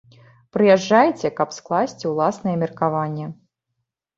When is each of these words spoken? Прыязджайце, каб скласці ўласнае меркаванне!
Прыязджайце, 0.55 1.31
каб 1.39 1.53
скласці 1.59 2.05
ўласнае 2.15 2.55
меркаванне! 2.65 3.27